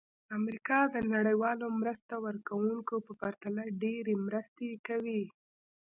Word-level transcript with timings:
امریکا 0.37 0.79
د 0.93 0.95
نړیوالو 1.13 1.67
مرسته 1.81 2.13
ورکوونکو 2.27 2.95
په 3.05 3.11
پرتله 3.21 3.61
ډېرې 3.83 4.13
مرستې 4.27 4.69
کوي. 4.87 5.23